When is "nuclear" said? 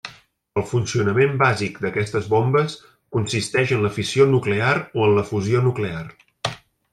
4.33-4.73, 5.69-6.03